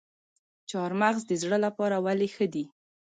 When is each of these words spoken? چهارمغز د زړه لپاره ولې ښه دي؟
چهارمغز 0.69 1.21
د 1.29 1.33
زړه 1.41 1.57
لپاره 1.65 1.97
ولې 2.05 2.27
ښه 2.35 2.45
دي؟ 2.53 2.65